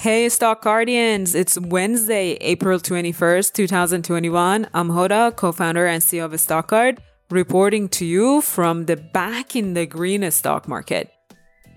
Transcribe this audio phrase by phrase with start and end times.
[0.00, 1.34] Hey, Stock Guardians!
[1.34, 4.66] It's Wednesday, April 21st, 2021.
[4.72, 9.54] I'm Hoda, co founder and CEO of Stock Card, reporting to you from the back
[9.54, 11.12] in the green stock market.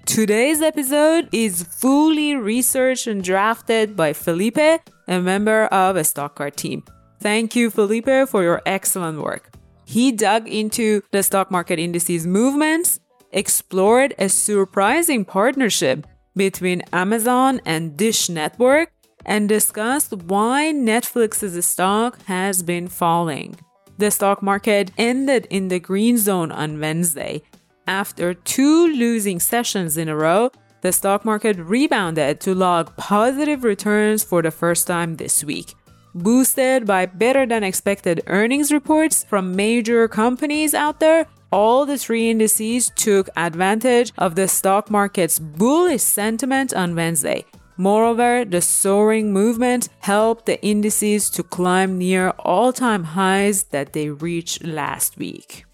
[0.06, 4.80] Today's episode is fully researched and drafted by Felipe,
[5.10, 6.86] a member of a Stock Card team.
[7.20, 9.52] Thank you, Felipe, for your excellent work.
[9.84, 13.02] He dug into the stock market indices movements,
[13.34, 18.92] explored a surprising partnership between Amazon and Dish Network,
[19.26, 23.56] and discussed why Netflix's stock has been falling.
[23.98, 27.42] The stock market ended in the green zone on Wednesday.
[27.88, 34.24] After two losing sessions in a row, the stock market rebounded to log positive returns
[34.24, 35.74] for the first time this week
[36.16, 42.32] boosted by better than expected earnings reports from major companies out there, all the three
[42.32, 47.46] indices took advantage of the stock market's bullish sentiment on Wednesday.
[47.78, 54.10] Moreover, the soaring movement helped the indices to climb near all time highs that they
[54.10, 55.66] reached last week.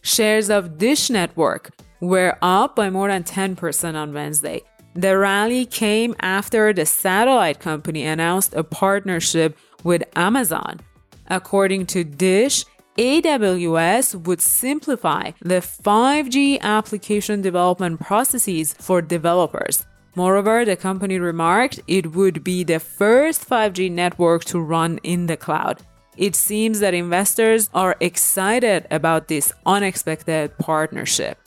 [0.00, 4.62] Shares of Dish Network were up by more than 10% on Wednesday,
[4.94, 10.80] the rally came after the satellite company announced a partnership with Amazon.
[11.28, 12.64] According to Dish,
[12.98, 19.86] AWS would simplify the 5G application development processes for developers.
[20.14, 25.38] Moreover, the company remarked it would be the first 5G network to run in the
[25.38, 25.80] cloud.
[26.18, 31.38] It seems that investors are excited about this unexpected partnership.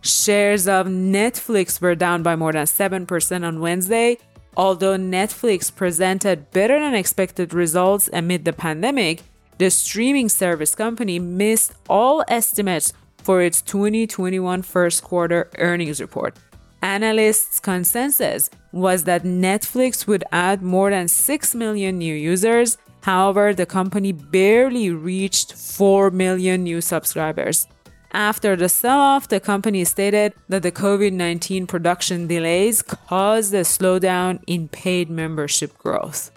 [0.00, 4.16] Shares of Netflix were down by more than 7% on Wednesday.
[4.56, 9.22] Although Netflix presented better than expected results amid the pandemic,
[9.62, 16.36] the streaming service company missed all estimates for its 2021 first quarter earnings report.
[16.82, 22.76] Analysts' consensus was that Netflix would add more than 6 million new users.
[23.02, 27.68] However, the company barely reached 4 million new subscribers.
[28.10, 33.60] After the sell off, the company stated that the COVID 19 production delays caused a
[33.60, 36.32] slowdown in paid membership growth.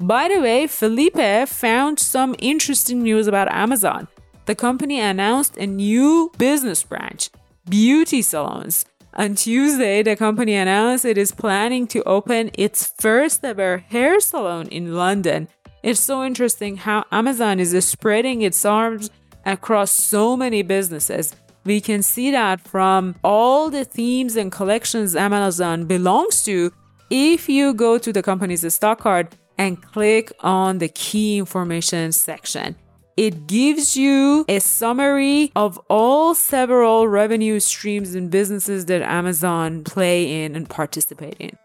[0.00, 4.08] By the way, Felipe found some interesting news about Amazon.
[4.46, 7.28] The company announced a new business branch,
[7.68, 8.86] beauty salons.
[9.12, 14.68] On Tuesday, the company announced it is planning to open its first ever hair salon
[14.68, 15.48] in London.
[15.82, 19.10] It's so interesting how Amazon is spreading its arms
[19.44, 21.36] across so many businesses.
[21.64, 26.72] We can see that from all the themes and collections Amazon belongs to
[27.10, 32.74] if you go to the company's stock card and click on the key information section.
[33.18, 40.44] It gives you a summary of all several revenue streams and businesses that Amazon play
[40.44, 41.58] in and participate in.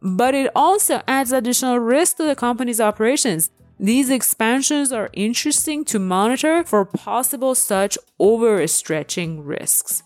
[0.00, 5.98] But it also adds additional risk to the company's operations these expansions are interesting to
[5.98, 10.04] monitor for possible such overstretching risks.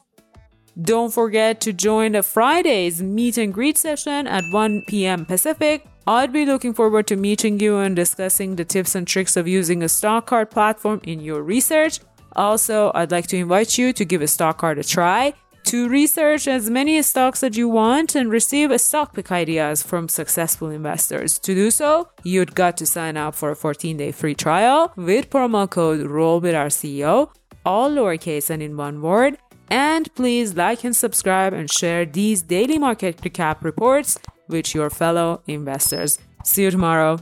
[0.82, 5.24] Don't forget to join the Friday's meet and greet session at 1 p.m.
[5.24, 5.86] Pacific.
[6.06, 9.82] I'd be looking forward to meeting you and discussing the tips and tricks of using
[9.82, 12.00] a stock card platform in your research.
[12.36, 15.32] Also, I'd like to invite you to give a stock card a try
[15.64, 20.68] to research as many stocks that you want and receive stock pick ideas from successful
[20.68, 21.38] investors.
[21.38, 25.30] To do so, you'd got to sign up for a 14 day free trial with
[25.30, 27.30] promo code Roll with our CEO,
[27.64, 29.38] all lowercase and in one word.
[29.68, 34.18] And please like and subscribe and share these daily market recap reports
[34.48, 36.18] with your fellow investors.
[36.44, 37.18] See you tomorrow.